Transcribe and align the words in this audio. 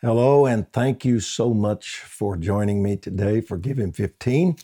Hello, 0.00 0.46
and 0.46 0.72
thank 0.72 1.04
you 1.04 1.18
so 1.18 1.52
much 1.52 1.98
for 1.98 2.36
joining 2.36 2.84
me 2.84 2.96
today 2.96 3.40
for 3.40 3.58
Give 3.58 3.80
Him 3.80 3.90
15. 3.90 4.54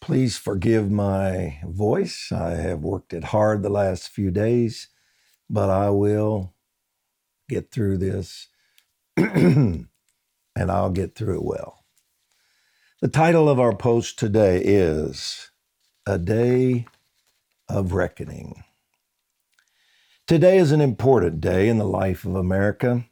Please 0.00 0.38
forgive 0.38 0.90
my 0.90 1.60
voice. 1.64 2.32
I 2.32 2.52
have 2.52 2.80
worked 2.80 3.12
it 3.12 3.24
hard 3.24 3.62
the 3.62 3.68
last 3.68 4.08
few 4.08 4.30
days, 4.30 4.88
but 5.50 5.68
I 5.68 5.90
will 5.90 6.54
get 7.46 7.70
through 7.70 7.98
this 7.98 8.48
and 9.18 9.86
I'll 10.56 10.92
get 10.92 11.14
through 11.14 11.34
it 11.34 11.44
well. 11.44 11.84
The 13.02 13.08
title 13.08 13.50
of 13.50 13.60
our 13.60 13.76
post 13.76 14.18
today 14.18 14.62
is 14.64 15.50
A 16.06 16.16
Day 16.18 16.86
of 17.68 17.92
Reckoning. 17.92 18.64
Today 20.26 20.56
is 20.56 20.72
an 20.72 20.80
important 20.80 21.42
day 21.42 21.68
in 21.68 21.76
the 21.76 21.84
life 21.84 22.24
of 22.24 22.34
America 22.34 23.04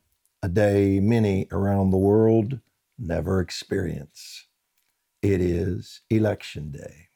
a 0.47 0.49
day 0.49 1.01
many 1.01 1.49
around 1.51 1.91
the 1.91 1.97
world 1.97 2.61
never 2.96 3.41
experience. 3.41 4.46
It 5.21 5.41
is 5.41 6.03
Election 6.09 6.71
Day. 6.71 7.09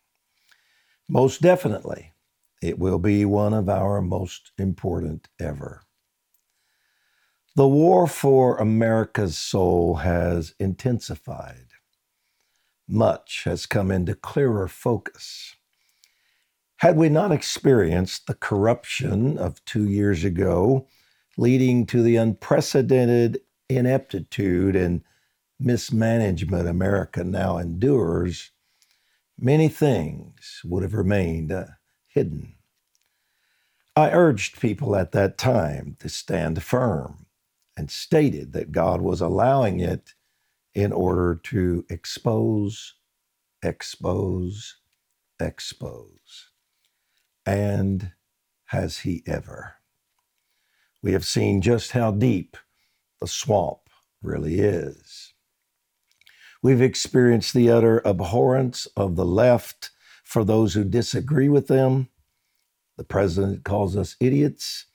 Most 1.08 1.40
definitely, 1.40 2.12
it 2.60 2.76
will 2.76 2.98
be 2.98 3.24
one 3.24 3.54
of 3.54 3.68
our 3.68 4.02
most 4.02 4.50
important 4.58 5.28
ever. 5.38 5.84
The 7.54 7.68
war 7.68 8.08
for 8.08 8.56
America's 8.56 9.38
soul 9.38 9.94
has 10.02 10.52
intensified. 10.58 11.66
Much 12.88 13.44
has 13.44 13.64
come 13.64 13.92
into 13.92 14.16
clearer 14.16 14.66
focus. 14.66 15.54
Had 16.78 16.96
we 16.96 17.08
not 17.08 17.30
experienced 17.30 18.26
the 18.26 18.34
corruption 18.34 19.38
of 19.38 19.64
two 19.64 19.88
years 19.88 20.24
ago, 20.24 20.88
leading 21.36 21.86
to 21.86 22.02
the 22.02 22.16
unprecedented 22.16 23.40
ineptitude 23.68 24.76
and 24.76 25.02
mismanagement 25.58 26.68
America 26.68 27.22
now 27.22 27.58
endures, 27.58 28.50
many 29.38 29.68
things 29.68 30.60
would 30.64 30.82
have 30.82 30.94
remained 30.94 31.52
uh, 31.52 31.66
hidden. 32.06 32.54
I 33.96 34.10
urged 34.10 34.60
people 34.60 34.96
at 34.96 35.12
that 35.12 35.36
time 35.36 35.96
to 36.00 36.08
stand 36.08 36.62
firm 36.62 37.26
and 37.76 37.90
stated 37.90 38.52
that 38.52 38.72
God 38.72 39.00
was 39.00 39.20
allowing 39.20 39.80
it 39.80 40.14
in 40.74 40.92
order 40.92 41.34
to 41.44 41.84
expose, 41.90 42.94
expose, 43.62 44.76
expose. 45.40 46.50
And 47.44 48.12
has 48.66 49.00
He 49.00 49.22
ever? 49.26 49.79
We 51.02 51.12
have 51.12 51.24
seen 51.24 51.60
just 51.60 51.92
how 51.92 52.10
deep 52.10 52.56
the 53.20 53.26
swamp 53.26 53.78
really 54.22 54.60
is. 54.60 55.32
We've 56.62 56.82
experienced 56.82 57.54
the 57.54 57.70
utter 57.70 58.00
abhorrence 58.04 58.86
of 58.96 59.16
the 59.16 59.24
left 59.24 59.90
for 60.24 60.44
those 60.44 60.74
who 60.74 60.84
disagree 60.84 61.48
with 61.48 61.68
them. 61.68 62.08
The 62.98 63.04
president 63.04 63.64
calls 63.64 63.96
us 63.96 64.16
idiots. 64.20 64.86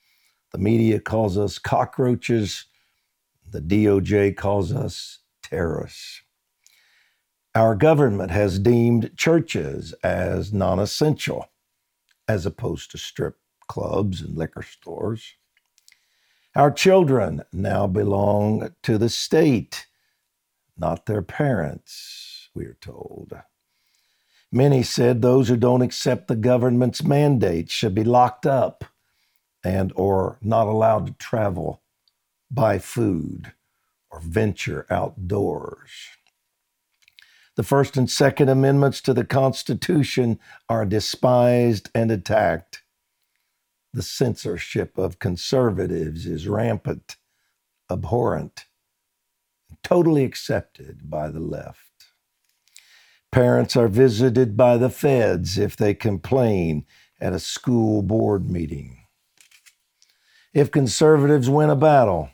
The 0.52 0.58
media 0.58 1.00
calls 1.00 1.36
us 1.36 1.58
cockroaches. 1.58 2.66
The 3.50 3.60
DOJ 3.60 4.36
calls 4.36 4.72
us 4.72 5.18
terrorists. 5.42 6.22
Our 7.54 7.74
government 7.74 8.30
has 8.30 8.58
deemed 8.58 9.16
churches 9.16 9.92
as 10.04 10.52
non 10.52 10.78
essential, 10.78 11.48
as 12.28 12.46
opposed 12.46 12.90
to 12.92 12.98
strip 12.98 13.38
clubs 13.66 14.20
and 14.20 14.36
liquor 14.36 14.62
stores. 14.62 15.34
Our 16.56 16.70
children 16.70 17.42
now 17.52 17.86
belong 17.86 18.74
to 18.84 18.96
the 18.96 19.10
state, 19.10 19.86
not 20.74 21.04
their 21.04 21.20
parents, 21.20 22.48
we 22.54 22.64
are 22.64 22.78
told. 22.80 23.34
Many 24.50 24.82
said 24.82 25.20
those 25.20 25.48
who 25.48 25.58
don't 25.58 25.82
accept 25.82 26.28
the 26.28 26.34
government's 26.34 27.02
mandate 27.04 27.70
should 27.70 27.94
be 27.94 28.04
locked 28.04 28.46
up 28.46 28.86
and 29.62 29.92
or 29.96 30.38
not 30.40 30.66
allowed 30.66 31.08
to 31.08 31.12
travel, 31.12 31.82
buy 32.50 32.78
food, 32.78 33.52
or 34.10 34.20
venture 34.20 34.86
outdoors. 34.88 35.90
The 37.56 37.64
First 37.64 37.98
and 37.98 38.10
Second 38.10 38.48
Amendments 38.48 39.02
to 39.02 39.12
the 39.12 39.26
Constitution 39.26 40.38
are 40.70 40.86
despised 40.86 41.90
and 41.94 42.10
attacked 42.10 42.82
the 43.96 44.02
censorship 44.02 44.98
of 44.98 45.18
conservatives 45.18 46.26
is 46.26 46.46
rampant, 46.46 47.16
abhorrent, 47.90 48.66
totally 49.82 50.22
accepted 50.22 51.08
by 51.08 51.30
the 51.30 51.40
left. 51.40 51.80
Parents 53.32 53.74
are 53.74 53.88
visited 53.88 54.54
by 54.54 54.76
the 54.76 54.90
feds 54.90 55.56
if 55.56 55.78
they 55.78 55.94
complain 55.94 56.84
at 57.22 57.32
a 57.32 57.38
school 57.38 58.02
board 58.02 58.50
meeting. 58.50 58.98
If 60.52 60.70
conservatives 60.70 61.48
win 61.48 61.70
a 61.70 61.76
battle, 61.76 62.28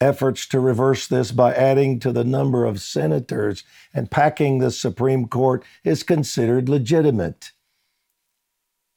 efforts 0.00 0.46
to 0.46 0.60
reverse 0.60 1.06
this 1.06 1.30
by 1.30 1.52
adding 1.52 2.00
to 2.00 2.10
the 2.10 2.24
number 2.24 2.64
of 2.64 2.80
senators 2.80 3.64
and 3.92 4.10
packing 4.10 4.58
the 4.58 4.70
Supreme 4.70 5.28
Court 5.28 5.62
is 5.84 6.02
considered 6.02 6.70
legitimate 6.70 7.52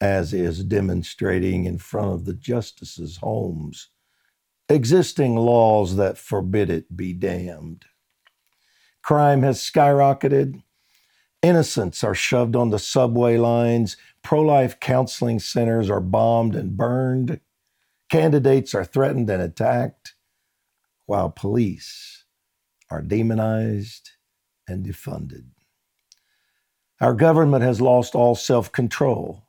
as 0.03 0.33
is 0.33 0.65
demonstrating 0.65 1.63
in 1.63 1.77
front 1.77 2.11
of 2.11 2.25
the 2.25 2.33
justices' 2.33 3.19
homes. 3.23 3.87
Existing 4.67 5.37
laws 5.37 5.95
that 5.95 6.17
forbid 6.17 6.69
it 6.69 6.97
be 6.97 7.13
damned. 7.13 7.85
Crime 9.01 9.43
has 9.43 9.61
skyrocketed. 9.61 10.61
Innocents 11.41 12.03
are 12.03 12.13
shoved 12.13 12.53
onto 12.53 12.77
subway 12.79 13.37
lines. 13.37 13.95
Pro 14.21 14.41
life 14.41 14.77
counseling 14.81 15.39
centers 15.39 15.89
are 15.89 16.01
bombed 16.01 16.53
and 16.53 16.75
burned. 16.75 17.39
Candidates 18.09 18.75
are 18.75 18.83
threatened 18.83 19.29
and 19.29 19.41
attacked, 19.41 20.15
while 21.05 21.29
police 21.29 22.25
are 22.89 23.01
demonized 23.01 24.11
and 24.67 24.85
defunded. 24.85 25.45
Our 26.99 27.13
government 27.13 27.63
has 27.63 27.79
lost 27.79 28.15
all 28.15 28.35
self 28.35 28.69
control 28.69 29.47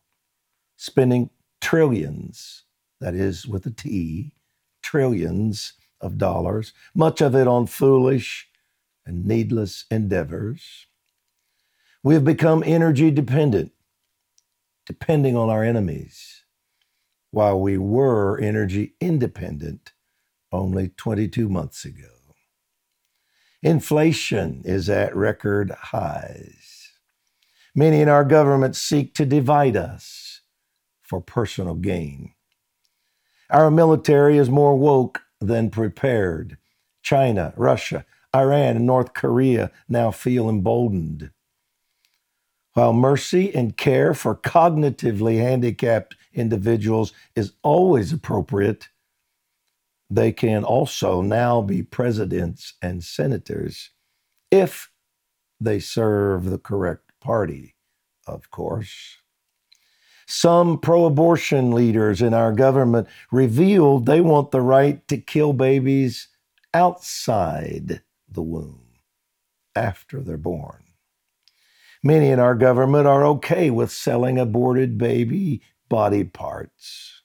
spending 0.85 1.31
trillions, 1.63 2.65
that 3.01 3.15
is 3.15 3.47
with 3.47 3.65
a 3.65 3.71
T, 3.71 4.35
trillions 4.83 5.73
of 5.99 6.19
dollars, 6.19 6.75
much 6.95 7.23
of 7.23 7.35
it 7.35 7.49
on 7.49 7.67
foolish 7.67 8.49
and 9.07 9.25
needless 9.25 9.87
endeavors. 9.91 10.87
We 12.03 12.13
have 12.13 12.25
become 12.25 12.63
energy 12.67 13.11
dependent, 13.11 13.73
depending 14.85 15.37
on 15.37 15.49
our 15.49 15.65
enemies, 15.65 16.45
while 17.31 17.59
we 17.59 17.79
were 17.79 18.39
energy 18.39 18.95
independent 19.01 19.95
only 20.53 20.89
22 20.89 21.49
months 21.49 21.87
ago. 21.87 22.11
Inflation 23.63 24.61
is 24.67 24.91
at 24.91 25.17
record 25.17 25.71
highs. 25.71 26.93
Many 27.75 28.03
in 28.03 28.11
our 28.11 28.25
government 28.25 28.77
seek 28.77 29.15
to 29.15 29.25
divide 29.25 29.77
us 29.79 30.34
for 31.05 31.21
personal 31.21 31.75
gain. 31.75 32.33
Our 33.51 33.71
military 33.71 34.39
is 34.39 34.51
more 34.51 34.77
woke 34.77 35.23
than 35.41 35.71
prepared. 35.71 36.59
China, 37.03 37.53
Russia, 37.57 38.05
Iran, 38.35 38.77
and 38.77 38.87
North 38.87 39.15
Korea 39.15 39.71
now 39.89 40.11
feel 40.11 40.49
emboldened. 40.49 41.31
While 42.73 42.93
mercy 42.93 43.55
and 43.55 43.77
care 43.77 44.15
for 44.15 44.35
cognitively 44.35 45.39
handicapped 45.39 46.17
individuals 46.33 47.13
is 47.37 47.53
always 47.63 48.13
appropriate, 48.13 48.89
they 50.11 50.33
can 50.33 50.65
also 50.65 51.23
now 51.23 51.63
be 51.63 51.83
presidents 51.83 52.75
and 52.83 53.05
senators 53.05 53.91
if 54.51 54.91
they 55.61 55.79
serve 55.81 56.47
the 56.47 56.59
correct 56.59 57.13
party, 57.21 57.75
of 58.27 58.51
course. 58.51 59.19
Some 60.27 60.79
pro 60.79 61.05
abortion 61.05 61.73
leaders 61.73 62.23
in 62.23 62.35
our 62.35 62.53
government 62.53 63.09
revealed 63.31 64.07
they 64.07 64.21
want 64.21 64.51
the 64.51 64.61
right 64.61 65.07
to 65.09 65.19
kill 65.19 65.53
babies 65.53 66.29
outside 66.73 68.03
the 68.29 68.43
womb 68.43 68.81
after 69.77 70.21
they're 70.21 70.37
born. 70.37 70.85
Many 72.03 72.29
in 72.29 72.39
our 72.39 72.55
government 72.55 73.07
are 73.07 73.25
okay 73.25 73.71
with 73.71 73.91
selling 73.91 74.39
aborted 74.39 74.99
baby 74.99 75.63
body 75.89 76.25
parts. 76.25 77.23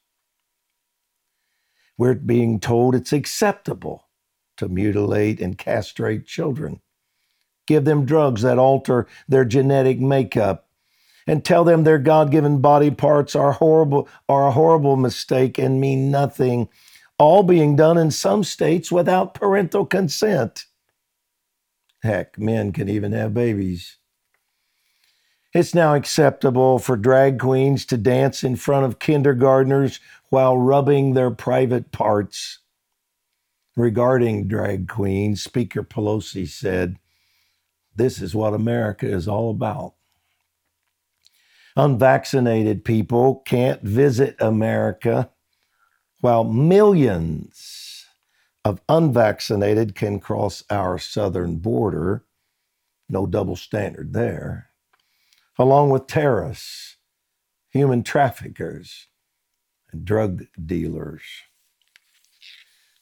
We're 1.98 2.16
being 2.16 2.62
told 2.62 2.96
it's 2.96 3.12
acceptable 3.12 4.08
to 4.56 4.70
mutilate 4.70 5.42
and 5.42 5.58
castrate 5.58 6.26
children, 6.26 6.80
give 7.68 7.84
them 7.84 8.06
drugs 8.06 8.42
that 8.44 8.58
alter 8.58 9.06
their 9.28 9.44
genetic 9.44 10.00
makeup 10.00 10.69
and 11.30 11.46
tell 11.46 11.64
them 11.64 11.84
their 11.84 12.00
God-given 12.00 12.60
body 12.60 12.90
parts 12.90 13.36
are 13.36 13.52
horrible 13.54 14.10
are 14.28 14.48
a 14.48 14.52
horrible 14.52 14.96
mistake 14.98 15.60
and 15.60 15.80
mean 15.80 16.10
nothing. 16.10 16.68
all 17.20 17.44
being 17.44 17.76
done 17.76 17.98
in 17.98 18.10
some 18.12 18.44
states 18.44 18.92
without 18.92 19.34
parental 19.36 19.86
consent. 19.86 20.66
Heck, 22.02 22.40
men 22.40 22.72
can 22.72 22.90
even 22.90 23.12
have 23.12 23.34
babies. 23.34 23.98
It's 25.54 25.76
now 25.76 25.96
acceptable 25.96 26.80
for 26.80 26.96
drag 26.96 27.40
queens 27.40 27.86
to 27.88 27.98
dance 27.98 28.44
in 28.44 28.56
front 28.56 28.86
of 28.86 29.00
kindergartners 29.00 30.00
while 30.30 30.58
rubbing 30.58 31.14
their 31.14 31.32
private 31.32 31.92
parts. 31.92 32.60
Regarding 33.76 34.48
drag 34.48 34.88
queens, 34.88 35.44
Speaker 35.44 35.84
Pelosi 35.84 36.48
said, 36.48 36.98
This 37.96 38.22
is 38.22 38.36
what 38.36 38.54
America 38.54 39.08
is 39.08 39.28
all 39.28 39.52
about. 39.52 39.96
Unvaccinated 41.80 42.84
people 42.84 43.42
can't 43.46 43.82
visit 43.82 44.36
America, 44.40 45.32
while 46.20 46.44
millions 46.44 48.06
of 48.66 48.82
unvaccinated 48.90 49.96
can 49.96 50.20
cross 50.20 50.64
our 50.70 50.98
southern 50.98 51.56
border. 51.56 52.26
No 53.08 53.26
double 53.26 53.56
standard 53.56 54.14
there 54.14 54.70
along 55.60 55.90
with 55.90 56.08
terrorists, 56.08 56.96
human 57.70 58.02
traffickers, 58.02 59.08
and 59.92 60.06
drug 60.06 60.46
dealers. 60.66 61.22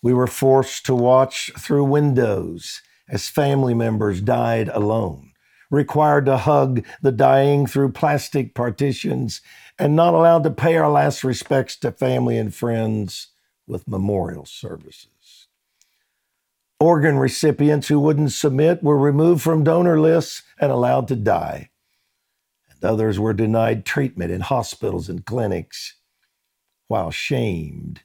We 0.02 0.14
were 0.14 0.28
forced 0.28 0.86
to 0.88 0.96
watch 0.96 1.52
through 1.58 1.86
windows 1.86 2.82
as 3.08 3.30
family 3.30 3.76
members 3.76 4.22
died 4.22 4.70
alone, 4.70 5.32
required 5.70 6.26
to 6.26 6.38
hug 6.38 6.86
the 7.02 7.12
dying 7.12 7.68
through 7.68 7.92
plastic 7.92 8.54
partitions, 8.54 9.42
and 9.78 9.96
not 9.96 10.14
allowed 10.14 10.44
to 10.44 10.52
pay 10.52 10.78
our 10.78 10.90
last 10.90 11.24
respects 11.24 11.76
to 11.78 11.92
family 11.92 12.38
and 12.38 12.54
friends 12.54 13.28
with 13.68 13.88
memorial 13.88 14.46
services. 14.46 15.48
Organ 16.80 17.18
recipients 17.18 17.88
who 17.88 18.00
wouldn't 18.00 18.32
submit 18.32 18.84
were 18.84 18.98
removed 18.98 19.42
from 19.42 19.64
donor 19.64 20.00
lists 20.00 20.44
and 20.60 20.72
allowed 20.72 21.08
to 21.08 21.16
die 21.16 21.70
and 22.82 22.90
others 22.90 23.20
were 23.20 23.34
denied 23.34 23.86
treatment 23.86 24.32
in 24.32 24.42
hospitals 24.42 25.10
and 25.10 25.26
clinics 25.26 25.96
while 26.88 27.12
shamed 27.12 28.02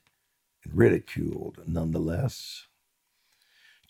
and 0.64 0.76
ridiculed 0.76 1.58
nonetheless. 1.66 2.66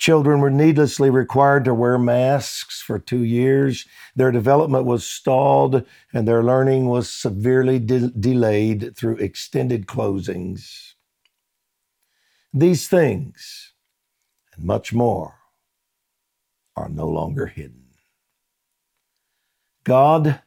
Children 0.02 0.40
were 0.40 0.50
needlessly 0.50 1.10
required 1.10 1.64
to 1.64 1.72
wear 1.72 1.96
masks 1.96 2.82
for 2.82 2.98
two 2.98 3.22
years. 3.22 3.86
Their 4.16 4.32
development 4.32 4.84
was 4.84 5.06
stalled 5.06 5.86
and 6.12 6.26
their 6.26 6.42
learning 6.42 6.86
was 6.86 7.08
severely 7.08 7.78
de- 7.78 8.08
delayed 8.08 8.96
through 8.96 9.18
extended 9.18 9.86
closings. 9.86 10.94
These 12.52 12.88
things 12.88 13.74
and 14.56 14.64
much 14.64 14.92
more 14.92 15.36
are 16.74 16.88
no 16.88 17.06
longer 17.06 17.46
hidden. 17.46 17.84
God 19.84 20.42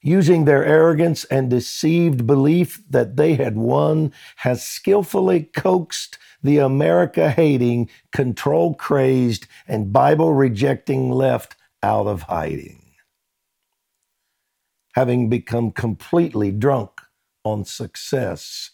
using 0.00 0.44
their 0.44 0.64
arrogance 0.64 1.24
and 1.24 1.50
deceived 1.50 2.26
belief 2.26 2.82
that 2.88 3.16
they 3.16 3.34
had 3.34 3.56
won, 3.56 4.12
has 4.36 4.62
skillfully 4.62 5.44
coaxed 5.44 6.18
the 6.42 6.58
America 6.58 7.30
hating, 7.30 7.90
control 8.12 8.74
crazed, 8.74 9.46
and 9.66 9.92
Bible 9.92 10.32
rejecting 10.32 11.10
left 11.10 11.56
out 11.82 12.06
of 12.06 12.22
hiding. 12.22 12.84
Having 14.94 15.28
become 15.28 15.70
completely 15.70 16.50
drunk 16.50 17.00
on 17.44 17.64
success, 17.64 18.70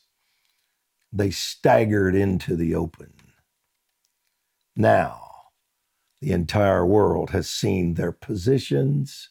they 1.13 1.31
staggered 1.31 2.15
into 2.15 2.57
the 2.57 2.75
open. 2.75 3.13
Now, 4.77 5.21
the 6.21 6.33
entire 6.33 6.85
world 6.85 7.31
has 7.31 7.49
seen 7.49 7.95
their 7.95 8.13
positions 8.13 9.31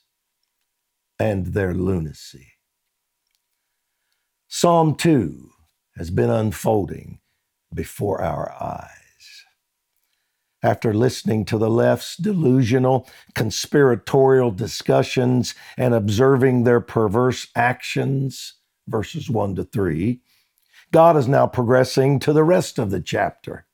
and 1.23 1.47
their 1.47 1.73
lunacy. 1.73 2.47
Psalm 4.49 4.93
2 4.93 5.51
has 5.95 6.11
been 6.11 6.29
unfolding 6.29 7.19
before 7.73 8.21
our 8.21 8.51
eyes. 8.61 8.89
After 10.61 10.93
listening 10.93 11.45
to 11.45 11.57
the 11.57 11.69
left's 11.69 12.17
delusional, 12.17 13.07
conspiratorial 13.35 14.51
discussions 14.51 15.55
and 15.77 15.93
observing 15.93 16.65
their 16.65 16.81
perverse 16.81 17.47
actions, 17.55 18.55
verses 18.85 19.29
1 19.29 19.55
to 19.55 19.63
3, 19.63 20.19
God 20.91 21.15
is 21.15 21.29
now 21.29 21.47
progressing 21.47 22.19
to 22.19 22.33
the 22.33 22.43
rest 22.43 22.77
of 22.77 22.91
the 22.91 22.99
chapter. 22.99 23.65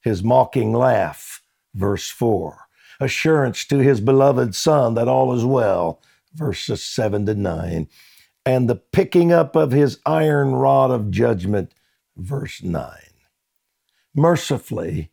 His 0.00 0.24
mocking 0.24 0.72
laugh, 0.72 1.42
verse 1.74 2.08
4, 2.08 2.56
assurance 3.00 3.66
to 3.66 3.78
his 3.80 4.00
beloved 4.00 4.54
Son 4.54 4.94
that 4.94 5.08
all 5.08 5.34
is 5.34 5.44
well, 5.44 6.00
verses 6.34 6.82
7 6.82 7.26
to 7.26 7.34
9, 7.34 7.88
and 8.46 8.68
the 8.68 8.76
picking 8.76 9.32
up 9.32 9.56
of 9.56 9.72
his 9.72 9.98
iron 10.06 10.52
rod 10.52 10.90
of 10.90 11.10
judgment, 11.10 11.74
verse 12.16 12.62
9. 12.62 12.90
Mercifully, 14.14 15.10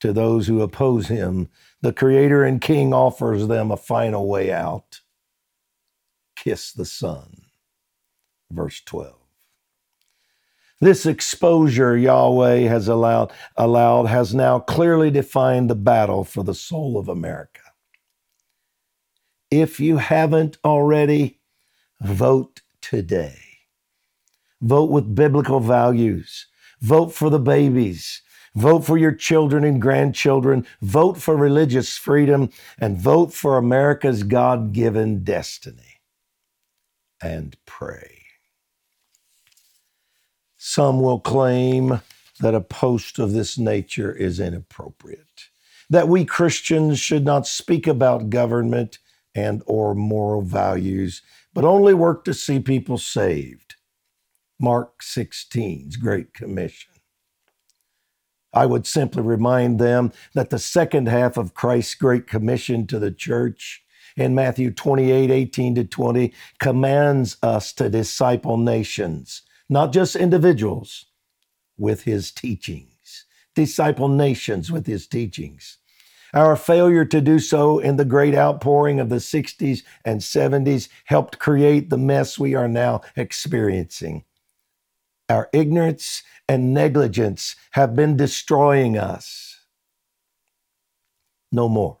to 0.00 0.12
those 0.12 0.46
who 0.46 0.62
oppose 0.62 1.08
him, 1.08 1.48
the 1.80 1.92
Creator 1.92 2.44
and 2.44 2.60
King 2.60 2.94
offers 2.94 3.46
them 3.46 3.70
a 3.70 3.76
final 3.76 4.28
way 4.28 4.52
out. 4.52 5.00
Kiss 6.36 6.72
the 6.72 6.84
Son, 6.84 7.42
verse 8.50 8.80
12. 8.84 9.14
This 10.80 11.06
exposure 11.06 11.96
Yahweh 11.96 12.68
has 12.68 12.86
allowed, 12.86 13.32
allowed 13.56 14.06
has 14.06 14.32
now 14.32 14.60
clearly 14.60 15.10
defined 15.10 15.68
the 15.68 15.74
battle 15.74 16.22
for 16.22 16.44
the 16.44 16.54
soul 16.54 16.96
of 16.96 17.08
America. 17.08 17.67
If 19.50 19.80
you 19.80 19.96
haven't 19.96 20.58
already, 20.64 21.38
vote 22.00 22.60
today. 22.82 23.38
Vote 24.60 24.90
with 24.90 25.14
biblical 25.14 25.60
values. 25.60 26.46
Vote 26.80 27.12
for 27.12 27.30
the 27.30 27.38
babies. 27.38 28.22
Vote 28.54 28.84
for 28.84 28.98
your 28.98 29.12
children 29.12 29.64
and 29.64 29.80
grandchildren. 29.80 30.66
Vote 30.82 31.16
for 31.18 31.36
religious 31.36 31.96
freedom 31.96 32.50
and 32.78 32.98
vote 32.98 33.32
for 33.32 33.56
America's 33.56 34.22
God 34.22 34.72
given 34.72 35.24
destiny. 35.24 36.00
And 37.22 37.56
pray. 37.66 38.22
Some 40.56 41.00
will 41.00 41.20
claim 41.20 42.00
that 42.40 42.54
a 42.54 42.60
post 42.60 43.18
of 43.18 43.32
this 43.32 43.58
nature 43.58 44.12
is 44.12 44.40
inappropriate, 44.40 45.48
that 45.90 46.08
we 46.08 46.24
Christians 46.24 47.00
should 47.00 47.24
not 47.24 47.46
speak 47.46 47.86
about 47.86 48.30
government 48.30 48.98
and 49.38 49.62
or 49.66 49.94
moral 49.94 50.42
values, 50.42 51.22
but 51.54 51.64
only 51.64 51.94
work 51.94 52.24
to 52.24 52.34
see 52.34 52.58
people 52.58 52.98
saved. 52.98 53.76
Mark 54.60 55.00
16's 55.00 55.96
Great 55.96 56.34
Commission. 56.34 56.92
I 58.52 58.66
would 58.66 58.86
simply 58.86 59.22
remind 59.22 59.78
them 59.78 60.12
that 60.34 60.50
the 60.50 60.58
second 60.58 61.06
half 61.06 61.36
of 61.36 61.54
Christ's 61.54 61.94
Great 61.94 62.26
Commission 62.26 62.86
to 62.88 62.98
the 62.98 63.12
church 63.12 63.84
in 64.16 64.34
Matthew 64.34 64.72
28 64.72 65.30
18 65.30 65.74
to 65.76 65.84
20 65.84 66.32
commands 66.58 67.36
us 67.42 67.72
to 67.74 67.88
disciple 67.88 68.56
nations, 68.56 69.42
not 69.68 69.92
just 69.92 70.16
individuals, 70.16 71.06
with 71.76 72.02
his 72.02 72.32
teachings. 72.32 73.26
Disciple 73.54 74.08
nations 74.08 74.70
with 74.72 74.86
his 74.86 75.06
teachings. 75.06 75.77
Our 76.34 76.56
failure 76.56 77.04
to 77.06 77.20
do 77.20 77.38
so 77.38 77.78
in 77.78 77.96
the 77.96 78.04
great 78.04 78.34
outpouring 78.34 79.00
of 79.00 79.08
the 79.08 79.16
60s 79.16 79.82
and 80.04 80.20
70s 80.20 80.88
helped 81.06 81.38
create 81.38 81.88
the 81.88 81.96
mess 81.96 82.38
we 82.38 82.54
are 82.54 82.68
now 82.68 83.00
experiencing. 83.16 84.24
Our 85.28 85.48
ignorance 85.52 86.22
and 86.48 86.72
negligence 86.74 87.56
have 87.72 87.94
been 87.94 88.16
destroying 88.16 88.96
us. 88.98 89.60
No 91.50 91.68
more. 91.68 91.98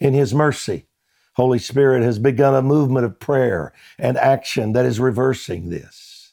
In 0.00 0.12
His 0.12 0.34
mercy, 0.34 0.86
Holy 1.34 1.58
Spirit 1.58 2.02
has 2.02 2.18
begun 2.18 2.54
a 2.54 2.62
movement 2.62 3.06
of 3.06 3.18
prayer 3.18 3.72
and 3.98 4.16
action 4.18 4.72
that 4.72 4.84
is 4.84 5.00
reversing 5.00 5.70
this. 5.70 6.32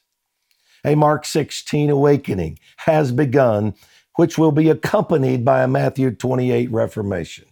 A 0.84 0.94
Mark 0.94 1.24
16 1.24 1.90
awakening 1.90 2.58
has 2.78 3.12
begun 3.12 3.74
which 4.16 4.38
will 4.38 4.52
be 4.52 4.68
accompanied 4.68 5.44
by 5.44 5.62
a 5.62 5.68
Matthew 5.68 6.10
28 6.10 6.70
reformation. 6.70 7.46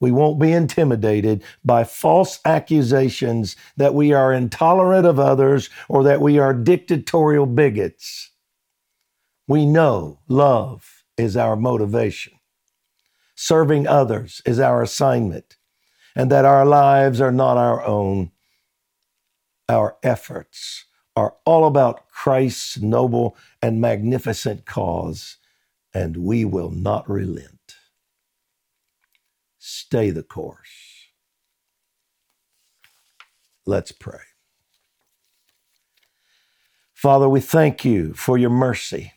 We 0.00 0.12
won't 0.12 0.38
be 0.38 0.52
intimidated 0.52 1.42
by 1.64 1.84
false 1.84 2.38
accusations 2.44 3.56
that 3.76 3.94
we 3.94 4.12
are 4.12 4.32
intolerant 4.34 5.06
of 5.06 5.18
others 5.18 5.70
or 5.88 6.02
that 6.04 6.20
we 6.20 6.38
are 6.38 6.52
dictatorial 6.52 7.46
bigots. 7.46 8.30
We 9.48 9.64
know 9.64 10.20
love 10.28 11.04
is 11.16 11.36
our 11.36 11.56
motivation, 11.56 12.34
serving 13.34 13.86
others 13.86 14.42
is 14.44 14.60
our 14.60 14.82
assignment, 14.82 15.56
and 16.14 16.30
that 16.30 16.44
our 16.44 16.66
lives 16.66 17.20
are 17.20 17.32
not 17.32 17.56
our 17.56 17.82
own. 17.84 18.30
Our 19.68 19.96
efforts 20.02 20.84
are 21.16 21.34
all 21.46 21.66
about 21.66 22.08
Christ's 22.10 22.78
noble 22.78 23.36
and 23.64 23.80
magnificent 23.80 24.66
cause, 24.66 25.38
and 25.94 26.18
we 26.18 26.44
will 26.44 26.68
not 26.70 27.08
relent. 27.08 27.76
Stay 29.58 30.10
the 30.10 30.22
course. 30.22 31.08
Let's 33.64 33.90
pray. 33.90 34.20
Father, 36.92 37.26
we 37.26 37.40
thank 37.40 37.86
you 37.86 38.12
for 38.12 38.36
your 38.36 38.50
mercy. 38.50 39.14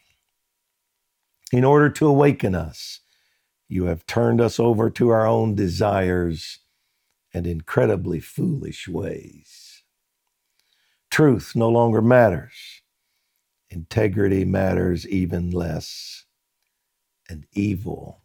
In 1.51 1.65
order 1.65 1.89
to 1.89 2.07
awaken 2.07 2.55
us, 2.55 3.01
you 3.67 3.87
have 3.87 4.05
turned 4.05 4.39
us 4.39 4.61
over 4.61 4.89
to 4.91 5.09
our 5.09 5.27
own 5.27 5.55
desires 5.55 6.59
and 7.33 7.45
incredibly 7.45 8.21
foolish 8.21 8.87
ways. 8.87 9.83
Truth 11.11 11.51
no 11.53 11.67
longer 11.67 12.01
matters. 12.01 12.81
Integrity 13.69 14.45
matters 14.45 15.07
even 15.07 15.51
less. 15.51 16.25
And 17.29 17.45
evil 17.53 18.21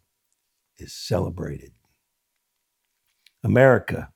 is 0.77 0.93
celebrated. 0.93 1.73
America 3.43 4.13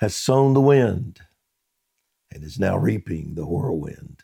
has 0.00 0.14
sown 0.16 0.54
the 0.54 0.60
wind 0.60 1.20
and 2.32 2.42
is 2.42 2.58
now 2.58 2.76
reaping 2.76 3.34
the 3.34 3.46
whirlwind. 3.46 4.20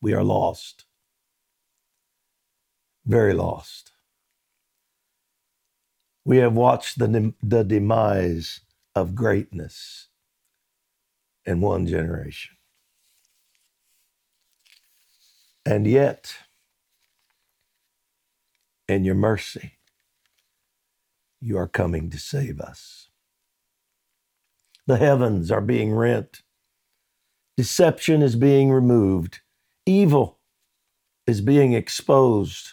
We 0.00 0.14
are 0.14 0.22
lost, 0.22 0.84
very 3.04 3.34
lost. 3.34 3.90
We 6.24 6.36
have 6.38 6.54
watched 6.54 6.98
the, 6.98 7.34
the 7.42 7.64
demise 7.64 8.60
of 8.94 9.16
greatness 9.16 10.08
in 11.44 11.60
one 11.60 11.86
generation. 11.86 12.56
And 15.64 15.86
yet, 15.86 16.34
in 18.88 19.04
your 19.04 19.14
mercy, 19.14 19.74
you 21.40 21.56
are 21.58 21.68
coming 21.68 22.10
to 22.10 22.18
save 22.18 22.60
us. 22.60 23.08
The 24.86 24.96
heavens 24.96 25.50
are 25.50 25.60
being 25.60 25.94
rent, 25.94 26.42
deception 27.56 28.22
is 28.22 28.36
being 28.36 28.70
removed, 28.70 29.40
evil 29.86 30.40
is 31.26 31.40
being 31.40 31.72
exposed 31.72 32.72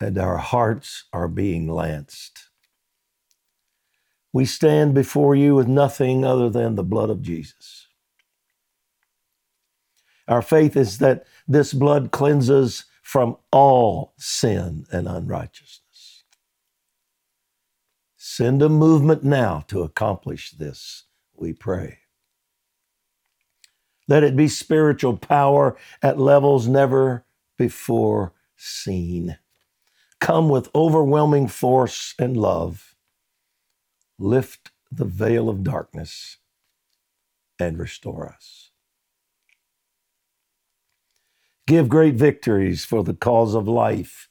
and 0.00 0.18
our 0.18 0.38
hearts 0.38 1.04
are 1.12 1.28
being 1.28 1.68
lanced. 1.68 2.50
We 4.32 4.44
stand 4.44 4.94
before 4.94 5.34
you 5.34 5.54
with 5.54 5.66
nothing 5.66 6.24
other 6.24 6.50
than 6.50 6.74
the 6.74 6.84
blood 6.84 7.10
of 7.10 7.22
Jesus. 7.22 7.88
Our 10.28 10.42
faith 10.42 10.76
is 10.76 10.98
that 10.98 11.26
this 11.48 11.74
blood 11.74 12.12
cleanses 12.12 12.86
from 13.02 13.36
all 13.52 14.14
sin 14.18 14.86
and 14.92 15.08
unrighteousness. 15.08 16.24
Send 18.16 18.62
a 18.62 18.68
movement 18.68 19.24
now 19.24 19.64
to 19.68 19.82
accomplish 19.82 20.52
this, 20.52 21.04
we 21.34 21.52
pray. 21.52 22.00
Let 24.08 24.24
it 24.24 24.36
be 24.36 24.48
spiritual 24.48 25.16
power 25.16 25.76
at 26.02 26.18
levels 26.18 26.68
never 26.68 27.24
before 27.58 28.32
seen 28.56 29.38
come 30.20 30.48
with 30.48 30.70
overwhelming 30.74 31.48
force 31.48 32.14
and 32.18 32.36
love, 32.36 32.94
lift 34.18 34.70
the 34.90 35.04
veil 35.04 35.48
of 35.48 35.62
darkness, 35.64 36.38
and 37.58 37.78
restore 37.78 38.28
us. 38.28 38.67
Give 41.68 41.90
great 41.90 42.14
victories 42.14 42.86
for 42.86 43.04
the 43.04 43.12
cause 43.12 43.54
of 43.54 43.68
life 43.68 44.30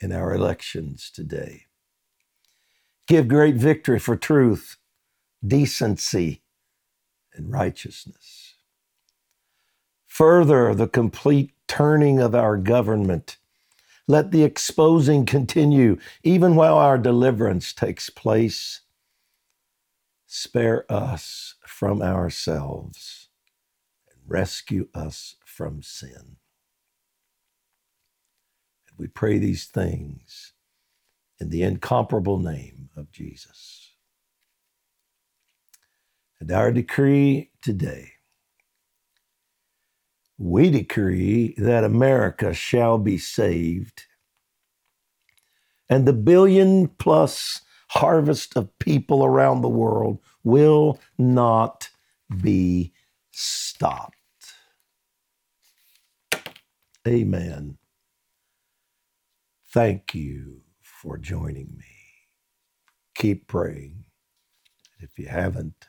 in 0.00 0.12
our 0.12 0.32
elections 0.32 1.10
today. 1.12 1.62
Give 3.08 3.26
great 3.26 3.56
victory 3.56 3.98
for 3.98 4.14
truth, 4.14 4.76
decency, 5.44 6.42
and 7.34 7.50
righteousness. 7.50 8.54
Further, 10.06 10.76
the 10.76 10.86
complete 10.86 11.50
turning 11.66 12.20
of 12.20 12.36
our 12.36 12.56
government 12.56 13.38
let 14.06 14.30
the 14.30 14.44
exposing 14.44 15.26
continue, 15.26 15.98
even 16.22 16.54
while 16.54 16.78
our 16.78 16.98
deliverance 16.98 17.72
takes 17.72 18.10
place. 18.10 18.82
Spare 20.28 20.86
us 20.88 21.56
from 21.66 22.00
ourselves 22.00 23.28
and 24.08 24.20
rescue 24.28 24.88
us 24.94 25.34
from 25.44 25.82
sin. 25.82 26.36
We 28.98 29.08
pray 29.08 29.38
these 29.38 29.66
things 29.66 30.52
in 31.40 31.50
the 31.50 31.62
incomparable 31.62 32.38
name 32.38 32.90
of 32.96 33.12
Jesus. 33.12 33.92
And 36.40 36.50
our 36.52 36.70
decree 36.70 37.50
today 37.62 38.12
we 40.38 40.70
decree 40.70 41.54
that 41.56 41.84
America 41.84 42.52
shall 42.52 42.98
be 42.98 43.18
saved, 43.18 44.04
and 45.88 46.06
the 46.06 46.12
billion 46.12 46.88
plus 46.88 47.62
harvest 47.90 48.56
of 48.56 48.76
people 48.78 49.24
around 49.24 49.62
the 49.62 49.68
world 49.68 50.18
will 50.44 51.00
not 51.16 51.88
be 52.42 52.92
stopped. 53.30 54.14
Amen. 57.06 57.78
Thank 59.76 60.16
you 60.16 60.62
for 60.82 61.18
joining 61.18 61.76
me. 61.78 61.84
Keep 63.14 63.46
praying. 63.48 64.06
If 65.00 65.18
you 65.18 65.28
haven't, 65.28 65.86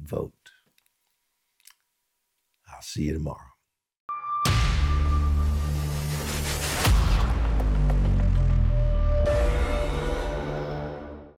vote. 0.00 0.50
I'll 2.68 2.82
see 2.82 3.04
you 3.04 3.14
tomorrow. 3.14 3.53